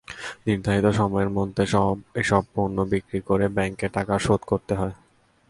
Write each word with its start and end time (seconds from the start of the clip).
নির্ধারিত 0.47 0.87
সময়ের 0.91 1.29
মধ্যে 1.29 1.63
এসব 2.15 2.43
পণ্য 2.53 2.77
বিক্রি 2.91 3.19
করে 3.21 3.45
ব্যাংকের 3.49 3.91
টাকা 3.93 4.13
শোধ 4.19 4.41
করতে 4.45 4.73
হয়। 4.75 4.95